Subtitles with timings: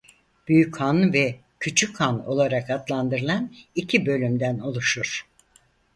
[0.47, 5.25] Büyük Han ve Küçük Han olarak adlandırılan iki bölümden oluşur.